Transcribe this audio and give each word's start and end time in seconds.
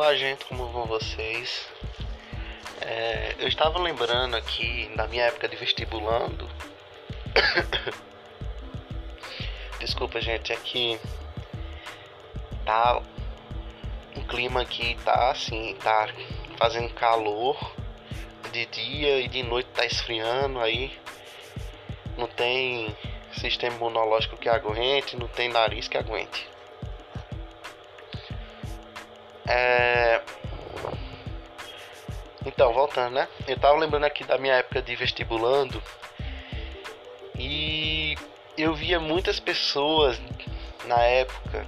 Olá, 0.00 0.14
gente, 0.14 0.46
como 0.46 0.64
vão 0.68 0.86
vocês? 0.86 1.68
É, 2.80 3.34
eu 3.38 3.46
estava 3.46 3.78
lembrando 3.78 4.34
aqui 4.34 4.90
da 4.96 5.06
minha 5.06 5.24
época 5.24 5.46
de 5.46 5.56
vestibulando. 5.56 6.48
Desculpa, 9.78 10.18
gente, 10.22 10.54
é 10.54 10.56
que 10.56 10.98
tá 12.64 13.02
o 14.16 14.22
clima 14.22 14.62
aqui 14.62 14.96
tá 15.04 15.32
assim, 15.32 15.76
tá 15.84 16.08
fazendo 16.56 16.88
calor 16.94 17.58
de 18.52 18.64
dia 18.64 19.20
e 19.20 19.28
de 19.28 19.42
noite 19.42 19.68
tá 19.74 19.84
esfriando 19.84 20.60
aí. 20.60 20.98
Não 22.16 22.26
tem 22.26 22.96
sistema 23.38 23.76
imunológico 23.76 24.38
que 24.38 24.48
aguente, 24.48 25.14
não 25.14 25.28
tem 25.28 25.50
nariz 25.50 25.88
que 25.88 25.98
aguente. 25.98 26.49
É... 29.50 30.22
Então, 32.46 32.72
voltando, 32.72 33.14
né? 33.14 33.28
Eu 33.48 33.58
tava 33.58 33.76
lembrando 33.76 34.04
aqui 34.04 34.22
da 34.22 34.38
minha 34.38 34.54
época 34.54 34.80
de 34.80 34.94
vestibulando 34.94 35.82
e 37.36 38.16
eu 38.56 38.72
via 38.74 39.00
muitas 39.00 39.40
pessoas 39.40 40.20
na 40.84 41.02
época, 41.02 41.66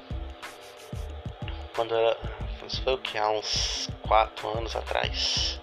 quando 1.74 1.94
era. 1.94 2.16
Isso 2.66 2.80
foi 2.82 2.94
o 2.94 2.98
que? 2.98 3.18
Há 3.18 3.28
uns 3.30 3.90
4 4.06 4.58
anos 4.58 4.76
atrás. 4.76 5.60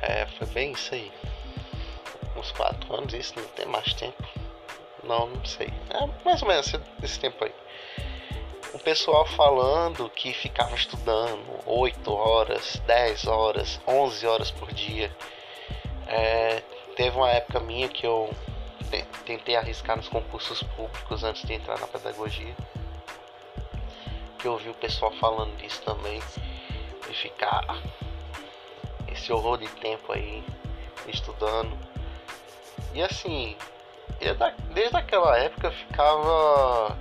É, 0.00 0.26
foi 0.26 0.46
bem 0.48 0.72
isso 0.72 0.94
aí. 0.94 1.12
Uns 2.34 2.50
4 2.52 2.94
anos, 2.96 3.12
isso 3.12 3.34
não 3.36 3.46
tem 3.48 3.66
mais 3.66 3.92
tempo. 3.92 4.26
Não, 5.02 5.26
não 5.26 5.44
sei. 5.44 5.68
É 5.90 6.24
mais 6.24 6.40
ou 6.40 6.48
menos 6.48 6.72
esse 7.02 7.20
tempo 7.20 7.44
aí 7.44 7.52
o 8.74 8.78
pessoal 8.80 9.24
falando 9.24 10.10
que 10.10 10.32
ficava 10.34 10.74
estudando 10.74 11.60
8 11.64 12.12
horas, 12.12 12.82
10 12.84 13.26
horas, 13.28 13.80
11 13.86 14.26
horas 14.26 14.50
por 14.50 14.72
dia. 14.72 15.16
É, 16.08 16.60
teve 16.96 17.16
uma 17.16 17.30
época 17.30 17.60
minha 17.60 17.88
que 17.88 18.04
eu 18.04 18.28
tentei 19.24 19.54
arriscar 19.54 19.96
nos 19.96 20.08
concursos 20.08 20.60
públicos 20.62 21.22
antes 21.22 21.46
de 21.46 21.54
entrar 21.54 21.78
na 21.78 21.86
pedagogia. 21.86 22.54
Que 24.40 24.48
eu 24.48 24.52
ouvi 24.52 24.68
o 24.68 24.74
pessoal 24.74 25.12
falando 25.12 25.56
disso 25.56 25.80
também. 25.82 26.20
De 27.06 27.14
ficar 27.14 27.80
esse 29.12 29.32
horror 29.32 29.56
de 29.56 29.68
tempo 29.68 30.12
aí 30.12 30.42
estudando. 31.06 31.78
E 32.92 33.00
assim, 33.00 33.56
desde 34.72 34.96
aquela 34.96 35.38
época 35.38 35.70
ficava 35.70 36.98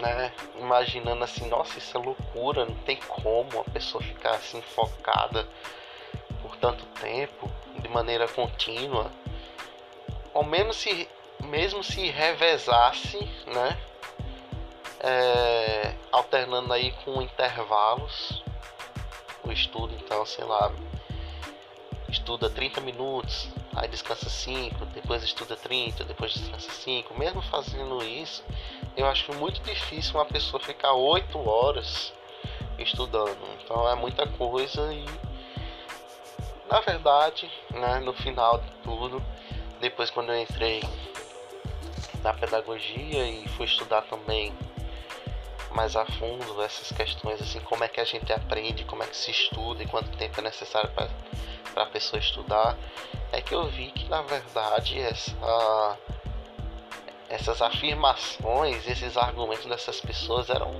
né, 0.00 0.32
imaginando 0.58 1.24
assim, 1.24 1.48
nossa, 1.48 1.78
isso 1.78 1.96
é 1.96 2.00
loucura, 2.00 2.64
não 2.64 2.74
tem 2.76 2.96
como 2.96 3.60
a 3.60 3.64
pessoa 3.64 4.02
ficar 4.02 4.30
assim 4.30 4.60
focada 4.60 5.46
por 6.42 6.56
tanto 6.56 6.84
tempo, 7.00 7.50
de 7.78 7.88
maneira 7.88 8.28
contínua. 8.28 9.10
Ao 10.32 10.44
menos 10.44 10.76
se 10.76 11.08
mesmo 11.40 11.82
se 11.82 12.08
revezasse, 12.08 13.18
né, 13.46 13.78
é, 15.00 15.94
alternando 16.10 16.72
aí 16.72 16.92
com 17.04 17.20
intervalos 17.20 18.42
o 19.44 19.52
estudo, 19.52 19.94
então, 19.94 20.26
sei 20.26 20.44
lá, 20.44 20.72
estuda 22.08 22.48
30 22.48 22.80
minutos, 22.80 23.48
aí 23.74 23.88
descansa 23.88 24.28
5, 24.28 24.86
depois 24.86 25.22
estuda 25.22 25.56
30, 25.56 26.04
depois 26.04 26.32
descansa 26.32 26.70
5. 26.70 27.18
Mesmo 27.18 27.42
fazendo 27.42 28.02
isso, 28.04 28.44
eu 28.96 29.06
acho 29.06 29.32
muito 29.34 29.60
difícil 29.62 30.14
uma 30.14 30.24
pessoa 30.24 30.62
ficar 30.62 30.92
8 30.92 31.38
horas 31.48 32.12
estudando. 32.78 33.36
Então 33.62 33.88
é 33.88 33.94
muita 33.94 34.26
coisa 34.26 34.92
e 34.92 35.04
na 36.68 36.80
verdade, 36.80 37.50
né, 37.70 38.00
no 38.00 38.12
final 38.12 38.58
de 38.58 38.70
tudo, 38.82 39.22
depois 39.80 40.10
quando 40.10 40.32
eu 40.32 40.40
entrei 40.40 40.82
na 42.22 42.32
pedagogia 42.34 43.28
e 43.28 43.46
fui 43.50 43.66
estudar 43.66 44.02
também 44.02 44.52
mais 45.70 45.94
a 45.94 46.06
fundo 46.06 46.60
essas 46.62 46.90
questões 46.90 47.40
assim, 47.40 47.60
como 47.60 47.84
é 47.84 47.88
que 47.88 48.00
a 48.00 48.04
gente 48.04 48.32
aprende, 48.32 48.84
como 48.84 49.02
é 49.02 49.06
que 49.06 49.16
se 49.16 49.30
estuda 49.30 49.82
e 49.82 49.86
quanto 49.86 50.10
tempo 50.16 50.40
é 50.40 50.42
necessário 50.42 50.90
para 50.90 51.08
para 51.76 51.84
a 51.84 51.86
pessoa 51.86 52.18
estudar, 52.18 52.74
é 53.30 53.42
que 53.42 53.54
eu 53.54 53.66
vi 53.66 53.90
que 53.92 54.08
na 54.08 54.22
verdade 54.22 54.98
essa, 54.98 55.98
essas 57.28 57.60
afirmações, 57.60 58.88
esses 58.88 59.14
argumentos 59.14 59.66
dessas 59.66 60.00
pessoas 60.00 60.48
eram 60.48 60.72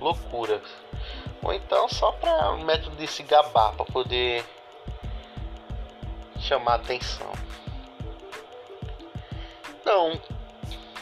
loucuras. 0.00 0.68
Ou 1.40 1.52
então 1.52 1.88
só 1.88 2.10
para 2.10 2.50
um 2.50 2.64
método 2.64 2.96
de 2.96 3.06
se 3.06 3.22
gabar, 3.22 3.74
para 3.74 3.84
poder 3.84 4.44
chamar 6.40 6.74
atenção. 6.74 7.30
Não, 9.84 10.20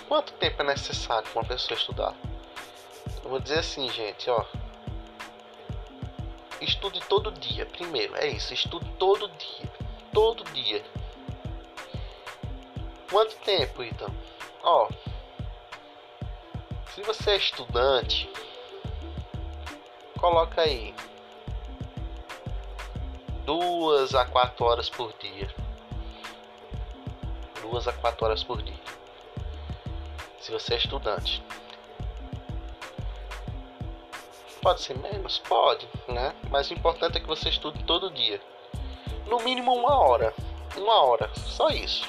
quanto 0.08 0.34
tempo 0.34 0.60
é 0.60 0.66
necessário 0.66 1.26
para 1.30 1.40
uma 1.40 1.48
pessoa 1.48 1.78
estudar? 1.78 2.14
Eu 3.24 3.30
vou 3.30 3.40
dizer 3.40 3.60
assim, 3.60 3.88
gente, 3.88 4.28
ó 4.28 4.44
estude 6.60 7.00
todo 7.00 7.32
dia. 7.32 7.66
Primeiro, 7.66 8.16
é 8.16 8.28
isso, 8.28 8.52
estude 8.54 8.88
todo 8.98 9.28
dia. 9.28 9.70
Todo 10.12 10.44
dia. 10.52 10.84
Quanto 13.10 13.34
tempo, 13.36 13.82
então? 13.82 14.08
Ó, 14.62 14.88
se 16.94 17.02
você 17.02 17.30
é 17.30 17.36
estudante, 17.36 18.30
coloca 20.18 20.60
aí 20.60 20.94
duas 23.44 24.14
a 24.14 24.24
quatro 24.24 24.64
horas 24.64 24.88
por 24.88 25.12
dia. 25.18 25.52
Duas 27.62 27.88
a 27.88 27.92
quatro 27.92 28.26
horas 28.26 28.44
por 28.44 28.62
dia. 28.62 28.80
Se 30.40 30.52
você 30.52 30.74
é 30.74 30.76
estudante. 30.76 31.42
Pode 34.62 34.82
ser 34.82 34.96
menos? 34.98 35.38
Pode, 35.38 35.88
né? 36.06 36.34
Mas 36.50 36.70
o 36.70 36.74
importante 36.74 37.16
é 37.16 37.20
que 37.20 37.26
você 37.26 37.48
estude 37.48 37.82
todo 37.84 38.10
dia. 38.10 38.40
No 39.26 39.40
mínimo 39.40 39.72
uma 39.72 39.98
hora. 39.98 40.34
Uma 40.76 41.02
hora, 41.02 41.30
só 41.34 41.68
isso. 41.70 42.06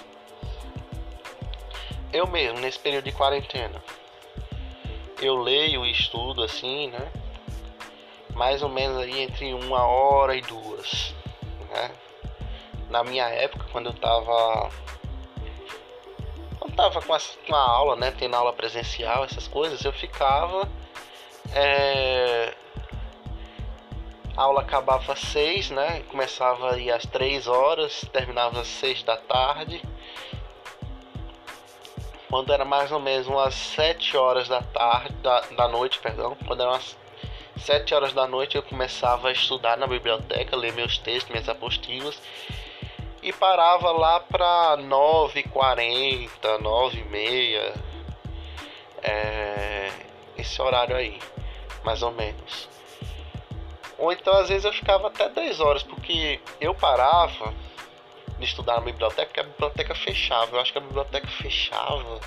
Eu 2.12 2.28
mesmo, 2.28 2.60
nesse 2.60 2.78
período 2.78 3.06
de 3.06 3.14
quarentena, 3.14 3.82
eu 5.22 5.38
leio 5.38 5.86
e 5.86 5.92
estudo 5.92 6.44
assim, 6.44 6.90
né? 6.90 7.12
Mais 8.34 8.62
ou 8.62 8.70
menos 8.70 8.98
aí 8.98 9.22
entre 9.22 9.54
uma 9.54 9.86
hora 9.86 10.36
e 10.36 10.42
duas, 10.42 11.16
né? 11.70 11.92
Na 12.90 13.04
minha 13.04 13.28
época, 13.30 13.66
quando 13.72 13.88
eu 13.88 13.94
tava 13.94 14.70
quando 16.60 16.76
tava 16.76 17.02
com 17.02 17.14
a, 17.14 17.20
com 17.48 17.56
a 17.56 17.62
aula, 17.62 17.96
né, 17.96 18.12
tendo 18.12 18.36
aula 18.36 18.54
presencial, 18.54 19.24
essas 19.24 19.48
coisas, 19.48 19.84
eu 19.84 19.94
ficava 19.94 20.70
é, 21.54 22.54
a 24.36 24.44
aula 24.44 24.62
acabava 24.62 25.14
às 25.14 25.20
seis, 25.20 25.70
né? 25.70 26.04
Começava 26.10 26.74
aí 26.74 26.92
às 26.92 27.06
três 27.06 27.48
horas, 27.48 28.02
terminava 28.12 28.62
às 28.62 28.68
seis 28.68 29.04
da 29.04 29.18
tarde. 29.18 29.82
Quando 32.30 32.54
era 32.54 32.64
mais 32.64 32.92
ou 32.92 33.00
menos 33.00 33.28
umas 33.28 33.54
sete 33.54 34.16
horas 34.16 34.48
da 34.48 34.62
tarde, 34.62 35.14
da, 35.16 35.42
da 35.42 35.68
noite, 35.68 36.00
perdão, 36.00 36.38
quando 36.48 36.62
era 36.62 36.72
umas 36.72 36.98
sete 37.58 37.94
horas 37.94 38.14
da 38.14 38.26
noite 38.26 38.56
eu 38.56 38.64
começava 38.64 39.28
a 39.28 39.32
estudar 39.32 39.78
na 39.78 39.86
biblioteca, 39.86 40.56
ler 40.56 40.74
meus 40.74 40.98
textos, 40.98 41.30
minhas 41.30 41.50
apostilas 41.50 42.20
e 43.22 43.32
parava 43.32 43.92
lá 43.92 44.20
para 44.20 44.78
nove 44.78 45.44
quarenta, 45.44 46.58
nove 46.58 47.02
e 47.02 47.04
meia, 47.04 47.74
é, 49.04 49.92
esse 50.38 50.60
horário 50.62 50.96
aí 50.96 51.20
mais 51.84 52.02
ou 52.02 52.12
menos. 52.12 52.70
Ou 53.98 54.12
então 54.12 54.34
às 54.34 54.50
vezes 54.50 54.66
eu 54.66 54.74
ficava 54.74 55.08
até 55.08 55.30
10 55.30 55.60
horas, 55.60 55.84
porque 55.84 56.40
eu 56.60 56.74
parava 56.74 57.54
de 58.40 58.46
estudar 58.46 58.76
na 58.76 58.82
biblioteca, 58.82 59.26
porque 59.26 59.40
a 59.40 59.44
biblioteca 59.44 59.94
fechava. 59.94 60.56
Eu 60.56 60.60
acho 60.60 60.72
que 60.72 60.78
a 60.80 60.82
biblioteca 60.82 61.28
fechava 61.28 62.20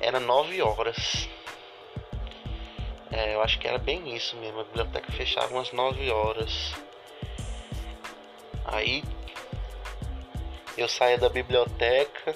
era 0.00 0.18
9 0.18 0.62
horas. 0.62 1.28
É, 3.10 3.34
eu 3.34 3.42
acho 3.42 3.58
que 3.58 3.68
era 3.68 3.76
bem 3.76 4.16
isso 4.16 4.34
mesmo, 4.36 4.60
a 4.60 4.64
biblioteca 4.64 5.12
fechava 5.12 5.52
umas 5.52 5.70
9 5.70 6.10
horas. 6.10 6.74
Aí 8.64 9.04
eu 10.78 10.88
saía 10.88 11.18
da 11.18 11.28
biblioteca, 11.28 12.34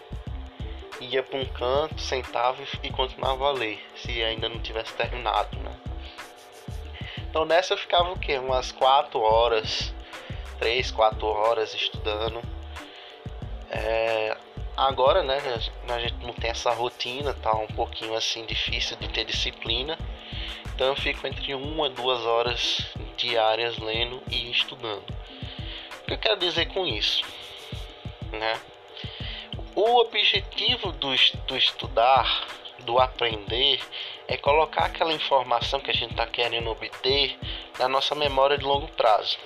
ia 1.00 1.23
para 1.23 1.38
um 1.38 1.47
canto, 1.47 1.99
sentava 1.99 2.62
e 2.82 2.91
continuava 2.91 3.49
a 3.49 3.52
ler, 3.52 3.82
se 3.97 4.23
ainda 4.23 4.50
não 4.50 4.61
tivesse 4.61 4.93
terminado, 4.93 5.59
né? 5.61 5.75
Então 7.37 7.44
nessa 7.44 7.75
eu 7.75 7.77
ficava 7.77 8.11
o 8.12 8.19
quê? 8.19 8.38
Umas 8.38 8.73
4 8.73 9.21
horas, 9.21 9.93
3, 10.59 10.91
4 10.91 11.27
horas 11.27 11.75
estudando. 11.75 12.41
É, 13.69 14.35
agora, 14.75 15.23
né, 15.23 15.37
a 15.87 15.99
gente 15.99 16.25
não 16.25 16.33
tem 16.33 16.49
essa 16.49 16.71
rotina, 16.71 17.35
tá 17.35 17.55
um 17.55 17.67
pouquinho 17.67 18.15
assim 18.15 18.47
difícil 18.47 18.97
de 18.97 19.09
ter 19.09 19.27
disciplina. 19.27 19.99
Então 20.75 20.87
eu 20.87 20.97
fico 20.97 21.27
entre 21.27 21.55
uma 21.55 21.88
e 21.88 21.91
duas 21.91 22.25
horas 22.25 22.87
diárias 23.19 23.77
lendo 23.77 24.23
e 24.31 24.50
estudando. 24.50 25.05
O 25.05 26.06
que 26.06 26.15
eu 26.15 26.19
quero 26.19 26.38
dizer 26.38 26.73
com 26.73 26.87
isso? 26.87 27.23
Né? 28.33 28.59
O 29.75 30.00
objetivo 30.00 30.91
do, 30.93 31.15
do 31.47 31.55
estudar, 31.55 32.47
do 32.79 32.99
aprender, 32.99 33.79
é 34.28 34.37
colocar 34.37 34.87
aquela 34.87 35.12
informação 35.12 35.81
que 35.81 35.90
a 35.90 35.94
gente 35.94 36.11
está 36.11 36.26
querendo 36.26 36.70
obter 36.70 37.38
na 37.78 37.88
nossa 37.88 38.14
memória 38.14 38.58
de 38.58 38.64
longo 38.64 38.88
prazo. 38.88 39.38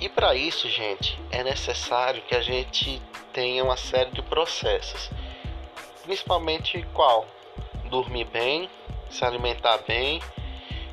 E 0.00 0.08
para 0.08 0.34
isso, 0.34 0.68
gente, 0.68 1.18
é 1.30 1.42
necessário 1.42 2.22
que 2.22 2.34
a 2.34 2.40
gente 2.40 3.00
tenha 3.32 3.64
uma 3.64 3.76
série 3.76 4.10
de 4.10 4.22
processos. 4.22 5.10
Principalmente 6.02 6.82
qual? 6.92 7.26
Dormir 7.86 8.24
bem, 8.24 8.70
se 9.10 9.24
alimentar 9.24 9.78
bem 9.78 10.20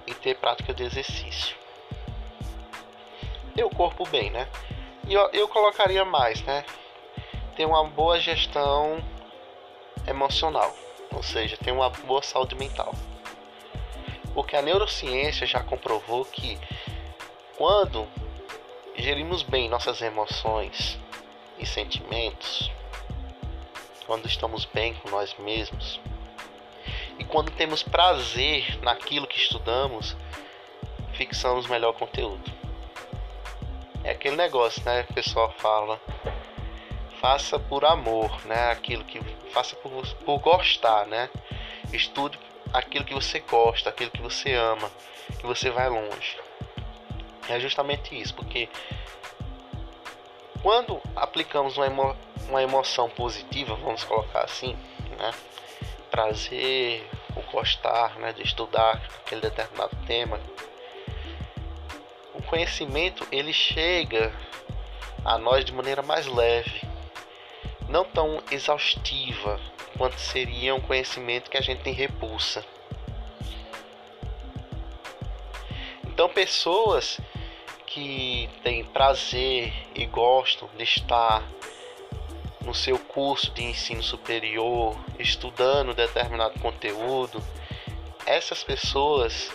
e 0.07 0.13
ter 0.13 0.35
prática 0.35 0.73
de 0.73 0.83
exercício. 0.83 1.55
Ter 3.55 3.63
o 3.63 3.69
corpo 3.69 4.07
bem, 4.07 4.31
né? 4.31 4.47
E 5.07 5.13
eu, 5.13 5.29
eu 5.33 5.47
colocaria 5.47 6.05
mais, 6.05 6.41
né? 6.43 6.65
Ter 7.55 7.65
uma 7.65 7.83
boa 7.83 8.19
gestão 8.19 9.03
emocional, 10.07 10.75
ou 11.11 11.23
seja, 11.23 11.57
ter 11.57 11.71
uma 11.71 11.89
boa 11.89 12.21
saúde 12.21 12.55
mental. 12.55 12.93
Porque 14.33 14.55
a 14.55 14.61
neurociência 14.61 15.45
já 15.45 15.61
comprovou 15.61 16.25
que 16.25 16.57
quando 17.57 18.07
gerimos 18.95 19.43
bem 19.43 19.69
nossas 19.69 20.01
emoções 20.01 20.99
e 21.59 21.65
sentimentos, 21.65 22.71
quando 24.05 24.27
estamos 24.27 24.65
bem 24.65 24.93
com 24.95 25.09
nós 25.09 25.35
mesmos 25.39 25.99
e 27.17 27.23
quando 27.23 27.51
temos 27.51 27.83
prazer 27.83 28.79
naquilo 28.81 29.27
que 29.27 29.37
estudamos, 29.37 30.15
fixamos 31.13 31.67
melhor 31.67 31.93
conteúdo. 31.93 32.51
É 34.03 34.11
aquele 34.11 34.35
negócio, 34.35 34.83
né? 34.83 35.05
O 35.09 35.13
pessoal 35.13 35.53
fala, 35.57 36.01
faça 37.23 37.57
por 37.57 37.85
amor, 37.85 38.45
né? 38.45 38.69
Aquilo 38.69 39.05
que 39.05 39.17
faça 39.53 39.77
por, 39.77 40.05
por 40.25 40.39
gostar, 40.39 41.05
né? 41.05 41.29
Estude 41.93 42.37
aquilo 42.73 43.05
que 43.05 43.13
você 43.13 43.39
gosta, 43.39 43.89
aquilo 43.89 44.11
que 44.11 44.21
você 44.21 44.53
ama, 44.53 44.91
que 45.39 45.45
você 45.45 45.69
vai 45.69 45.87
longe. 45.87 46.37
É 47.47 47.57
justamente 47.61 48.13
isso, 48.13 48.35
porque 48.35 48.67
quando 50.61 51.01
aplicamos 51.15 51.77
uma, 51.77 51.85
emo 51.85 52.13
uma 52.49 52.61
emoção 52.61 53.09
positiva, 53.09 53.73
vamos 53.75 54.03
colocar 54.03 54.41
assim, 54.41 54.77
né? 55.17 55.31
Prazer, 56.11 57.09
o 57.37 57.41
gostar, 57.53 58.19
né? 58.19 58.33
De 58.33 58.43
estudar 58.43 59.01
aquele 59.21 59.39
determinado 59.39 59.95
tema. 60.05 60.41
O 62.33 62.43
conhecimento 62.43 63.25
ele 63.31 63.53
chega 63.53 64.33
a 65.23 65.37
nós 65.37 65.63
de 65.63 65.71
maneira 65.71 66.01
mais 66.01 66.27
leve, 66.27 66.92
não 67.93 68.03
tão 68.03 68.41
exaustiva 68.49 69.59
quanto 69.95 70.19
seria 70.19 70.73
um 70.73 70.81
conhecimento 70.81 71.47
que 71.47 71.57
a 71.57 71.61
gente 71.61 71.83
tem 71.83 71.93
repulsa. 71.93 72.65
Então, 76.03 76.27
pessoas 76.27 77.19
que 77.85 78.49
têm 78.63 78.83
prazer 78.83 79.71
e 79.93 80.07
gostam 80.07 80.67
de 80.75 80.83
estar 80.83 81.43
no 82.61 82.73
seu 82.73 82.97
curso 82.97 83.51
de 83.51 83.63
ensino 83.63 84.01
superior, 84.01 84.97
estudando 85.19 85.93
determinado 85.93 86.59
conteúdo, 86.59 87.43
essas 88.25 88.63
pessoas 88.63 89.51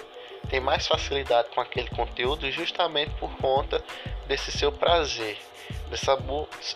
têm 0.49 0.61
mais 0.61 0.87
facilidade 0.87 1.49
com 1.53 1.61
aquele 1.61 1.89
conteúdo 1.89 2.49
justamente 2.53 3.11
por 3.17 3.35
conta 3.39 3.83
desse 4.29 4.53
seu 4.53 4.71
prazer, 4.71 5.39
dessa, 5.91 6.17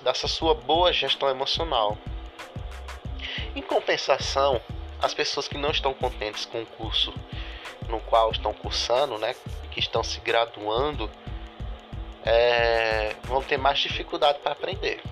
dessa 0.02 0.26
sua 0.26 0.54
boa 0.54 0.92
gestão 0.92 1.28
emocional. 1.28 1.96
Em 3.54 3.62
compensação, 3.62 4.60
as 5.00 5.12
pessoas 5.12 5.46
que 5.46 5.58
não 5.58 5.70
estão 5.70 5.92
contentes 5.92 6.46
com 6.46 6.62
o 6.62 6.66
curso 6.66 7.12
no 7.88 8.00
qual 8.00 8.30
estão 8.30 8.54
cursando, 8.54 9.18
né, 9.18 9.36
que 9.70 9.78
estão 9.78 10.02
se 10.02 10.18
graduando, 10.20 11.10
é, 12.24 13.14
vão 13.24 13.42
ter 13.42 13.58
mais 13.58 13.78
dificuldade 13.78 14.38
para 14.38 14.52
aprender. 14.52 15.02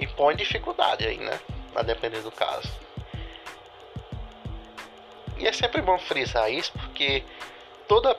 E 0.00 0.06
põe 0.06 0.34
dificuldade 0.34 1.06
aí, 1.06 1.18
né? 1.18 1.38
A 1.74 1.82
depender 1.82 2.20
do 2.20 2.30
caso. 2.30 2.68
E 5.36 5.46
é 5.46 5.52
sempre 5.52 5.82
bom 5.82 5.98
frisar 5.98 6.50
isso 6.50 6.72
porque 6.72 7.22
toda 7.86 8.16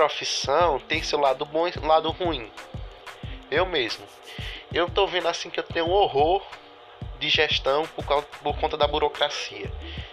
profissão 0.00 0.80
tem 0.80 1.02
seu 1.02 1.20
lado 1.20 1.44
bom 1.44 1.68
e 1.68 1.72
lado 1.86 2.10
ruim. 2.10 2.50
Eu 3.50 3.66
mesmo. 3.66 4.06
Eu 4.72 4.88
tô 4.88 5.06
vendo 5.06 5.28
assim 5.28 5.50
que 5.50 5.60
eu 5.60 5.64
tenho 5.64 5.84
um 5.84 5.90
horror 5.90 6.42
de 7.18 7.28
gestão 7.28 7.86
por, 7.88 8.06
causa, 8.06 8.26
por 8.42 8.58
conta 8.58 8.78
da 8.78 8.86
burocracia. 8.86 9.70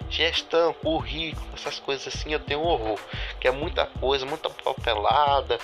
Gestão, 0.09 0.73
currículo, 0.73 1.47
essas 1.53 1.79
coisas 1.79 2.13
assim 2.13 2.33
eu 2.33 2.39
tenho 2.39 2.59
um 2.59 2.65
horror. 2.65 2.99
Que 3.39 3.47
é 3.47 3.51
muita 3.51 3.85
coisa, 3.85 4.25
muita 4.25 4.49
papelada, 4.49 5.57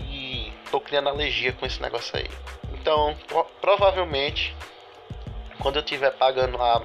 e 0.00 0.52
tô 0.68 0.80
criando 0.80 1.08
alergia 1.08 1.52
com 1.52 1.64
esse 1.64 1.80
negócio 1.80 2.18
aí. 2.18 2.28
Então, 2.72 3.16
pro 3.28 3.44
provavelmente, 3.60 4.56
quando 5.60 5.76
eu 5.76 5.82
estiver 5.82 6.10
pagando 6.10 6.60
a 6.60 6.82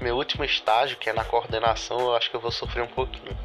meu 0.00 0.16
último 0.16 0.44
estágio, 0.44 0.96
que 0.98 1.10
é 1.10 1.12
na 1.12 1.24
coordenação, 1.24 1.98
eu 1.98 2.14
acho 2.14 2.30
que 2.30 2.36
eu 2.36 2.40
vou 2.40 2.52
sofrer 2.52 2.84
um 2.84 2.94
pouquinho. 2.94 3.43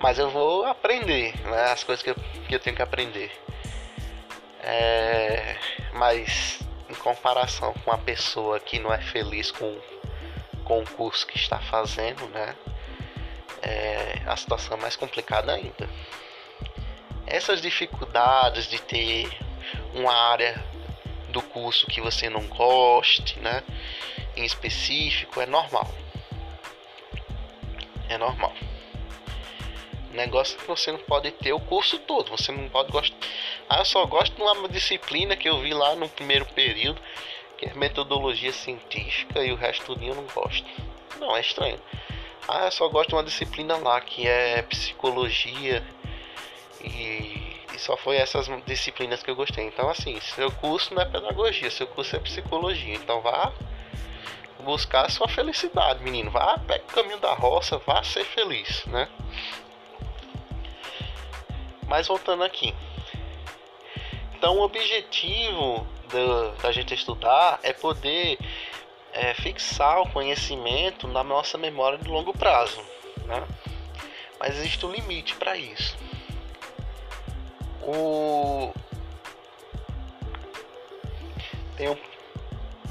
Mas 0.00 0.18
eu 0.18 0.30
vou 0.30 0.64
aprender, 0.64 1.34
né? 1.46 1.72
As 1.72 1.82
coisas 1.82 2.02
que 2.02 2.10
eu, 2.10 2.14
que 2.14 2.54
eu 2.54 2.60
tenho 2.60 2.76
que 2.76 2.82
aprender. 2.82 3.30
É, 4.60 5.56
mas 5.94 6.60
em 6.88 6.94
comparação 6.94 7.72
com 7.74 7.90
uma 7.90 7.98
pessoa 7.98 8.60
que 8.60 8.78
não 8.78 8.92
é 8.92 9.00
feliz 9.00 9.50
com, 9.50 9.78
com 10.64 10.80
o 10.80 10.90
curso 10.90 11.26
que 11.26 11.36
está 11.36 11.58
fazendo, 11.58 12.26
né? 12.28 12.54
É, 13.60 14.22
a 14.26 14.36
situação 14.36 14.76
é 14.76 14.80
mais 14.80 14.94
complicada 14.94 15.52
ainda 15.52 15.88
essas 17.30 17.60
dificuldades 17.60 18.66
de 18.66 18.80
ter 18.80 19.28
uma 19.94 20.12
área 20.12 20.62
do 21.28 21.42
curso 21.42 21.86
que 21.86 22.00
você 22.00 22.30
não 22.30 22.46
goste, 22.46 23.38
né? 23.40 23.62
Em 24.36 24.44
específico, 24.44 25.40
é 25.40 25.46
normal. 25.46 25.92
É 28.08 28.16
normal. 28.16 28.52
Negócio 30.12 30.58
que 30.58 30.66
você 30.66 30.90
não 30.90 30.98
pode 30.98 31.30
ter 31.32 31.52
o 31.52 31.60
curso 31.60 31.98
todo. 31.98 32.30
Você 32.30 32.50
não 32.52 32.68
pode 32.68 32.90
gostar. 32.90 33.16
Ah, 33.68 33.78
eu 33.78 33.84
só 33.84 34.04
gosto 34.06 34.34
de 34.34 34.42
uma 34.42 34.68
disciplina 34.68 35.36
que 35.36 35.48
eu 35.48 35.60
vi 35.60 35.74
lá 35.74 35.94
no 35.94 36.08
primeiro 36.08 36.46
período, 36.46 37.00
que 37.56 37.66
é 37.66 37.74
metodologia 37.74 38.52
científica, 38.52 39.44
e 39.44 39.52
o 39.52 39.56
resto 39.56 39.96
eu 40.00 40.14
não 40.14 40.24
gosto. 40.24 40.66
Não, 41.18 41.36
é 41.36 41.40
estranho. 41.40 41.78
Ah, 42.46 42.64
eu 42.64 42.72
só 42.72 42.88
gosto 42.88 43.10
de 43.10 43.14
uma 43.14 43.24
disciplina 43.24 43.76
lá 43.76 44.00
que 44.00 44.26
é 44.26 44.62
psicologia 44.62 45.84
e, 46.80 47.60
e, 47.74 47.78
só 47.78 47.96
foi 47.96 48.16
essas 48.16 48.48
disciplinas 48.64 49.22
que 49.22 49.30
eu 49.30 49.36
gostei. 49.36 49.66
Então, 49.66 49.88
assim, 49.90 50.18
seu 50.20 50.50
curso 50.52 50.94
não 50.94 51.02
é 51.02 51.04
pedagogia, 51.04 51.70
seu 51.70 51.86
curso 51.86 52.16
é 52.16 52.18
psicologia. 52.18 52.94
Então, 52.94 53.20
vá 53.20 53.52
buscar 54.60 55.06
a 55.06 55.08
sua 55.08 55.28
felicidade, 55.28 56.02
menino. 56.02 56.30
Vá, 56.30 56.58
pega 56.66 56.84
o 56.84 56.94
caminho 56.94 57.18
da 57.18 57.34
roça, 57.34 57.78
vá 57.78 58.02
ser 58.02 58.24
feliz, 58.24 58.84
né? 58.86 59.08
Mas 61.88 62.06
voltando 62.06 62.44
aqui. 62.44 62.74
Então, 64.36 64.58
o 64.58 64.62
objetivo 64.62 65.86
da, 66.62 66.70
gente 66.70 66.94
estudar 66.94 67.58
é 67.62 67.72
poder 67.72 68.38
é, 69.12 69.34
fixar 69.34 70.00
o 70.00 70.08
conhecimento 70.10 71.08
na 71.08 71.24
nossa 71.24 71.58
memória 71.58 71.98
de 71.98 72.08
longo 72.08 72.32
prazo, 72.32 72.80
né? 73.24 73.42
Mas 74.38 74.56
existe 74.56 74.86
um 74.86 74.92
limite 74.92 75.34
para 75.34 75.56
isso. 75.56 75.96
O... 77.82 78.72
Tem 81.76 81.88
um, 81.88 81.96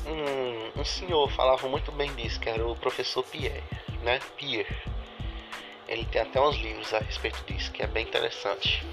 um, 0.06 0.82
um 0.82 0.86
senhor 0.86 1.30
falava 1.32 1.70
muito 1.70 1.92
bem 1.92 2.14
disso, 2.16 2.40
que 2.40 2.50
era 2.50 2.66
o 2.68 2.76
professor 2.76 3.24
Pierre, 3.24 3.64
né? 4.04 4.20
Pierre. 4.36 4.97
Ele 5.88 6.06
tem 6.06 6.22
até 6.22 6.40
uns 6.42 6.56
livros 6.58 6.94
a 6.94 7.00
respeito 7.00 7.42
disso, 7.46 7.72
que 7.72 7.82
é 7.82 7.88
bem 7.88 8.06
interessante. 8.06 8.86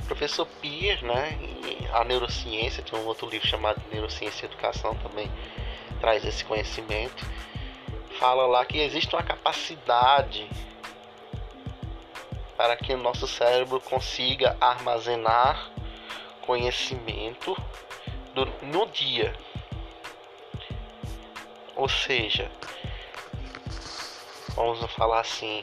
O 0.00 0.02
professor 0.04 0.46
Pierre, 0.60 1.04
né? 1.04 1.38
A 1.92 2.04
neurociência, 2.04 2.82
tem 2.82 2.98
um 2.98 3.06
outro 3.06 3.28
livro 3.28 3.46
chamado 3.46 3.80
Neurociência 3.92 4.44
e 4.44 4.48
Educação 4.48 4.94
também 4.96 5.30
traz 6.00 6.24
esse 6.24 6.44
conhecimento. 6.44 7.24
Fala 8.18 8.46
lá 8.46 8.64
que 8.64 8.78
existe 8.78 9.14
uma 9.14 9.22
capacidade 9.22 10.48
para 12.56 12.76
que 12.76 12.92
o 12.92 12.98
nosso 12.98 13.26
cérebro 13.26 13.80
consiga 13.80 14.56
armazenar 14.60 15.70
conhecimento 16.42 17.56
no 18.62 18.86
dia. 18.86 19.34
Ou 21.74 21.88
seja, 21.88 22.50
vamos 24.54 24.80
falar 24.92 25.20
assim, 25.20 25.62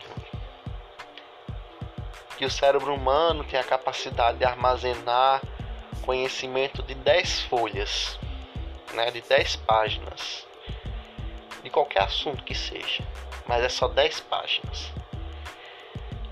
que 2.38 2.46
o 2.46 2.52
cérebro 2.52 2.94
humano 2.94 3.44
tem 3.44 3.60
a 3.60 3.64
capacidade 3.64 4.38
de 4.38 4.46
armazenar 4.46 5.42
conhecimento 6.04 6.82
de 6.84 6.94
10 6.94 7.42
folhas, 7.42 8.18
né, 8.94 9.12
de 9.12 9.22
10 9.22 9.58
páginas, 9.58 10.48
de 11.64 11.70
qualquer 11.70 12.04
assunto 12.04 12.44
que 12.44 12.56
seja, 12.56 13.04
mas 13.46 13.64
é 13.64 13.70
só 13.70 13.88
10 13.88 14.22
páginas. 14.22 14.92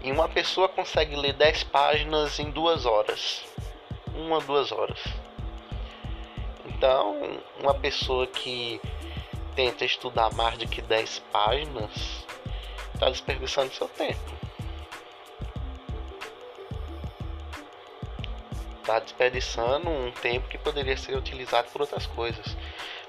E 0.01 0.11
uma 0.11 0.29
pessoa 0.29 0.69
consegue 0.69 1.15
ler 1.15 1.33
10 1.33 1.63
páginas 1.63 2.39
em 2.39 2.51
duas 2.51 2.85
horas. 2.85 3.43
Uma, 4.13 4.39
duas 4.39 4.71
horas. 4.71 5.03
Então, 6.63 7.41
uma 7.59 7.73
pessoa 7.73 8.27
que 8.27 8.79
tenta 9.55 9.83
estudar 9.83 10.31
mais 10.35 10.57
do 10.57 10.67
que 10.67 10.81
10 10.81 11.19
páginas 11.31 12.24
está 13.05 13.09
desperdiçando 13.09 13.73
seu 13.73 13.87
tempo. 13.89 14.19
Está 18.81 18.99
desperdiçando 18.99 19.89
um 19.89 20.11
tempo 20.11 20.47
que 20.47 20.57
poderia 20.57 20.97
ser 20.97 21.15
utilizado 21.15 21.69
por 21.71 21.81
outras 21.81 22.07
coisas. 22.07 22.57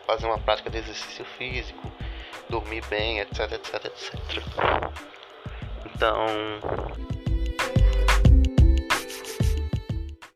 Fazer 0.07 0.27
uma 0.27 0.39
prática 0.39 0.71
de 0.71 0.79
exercício 0.79 1.25
físico, 1.25 1.91
dormir 2.49 2.85
bem, 2.87 3.21
etc, 3.21 3.53
etc, 3.53 3.85
etc. 3.87 4.13
Então, 5.95 6.27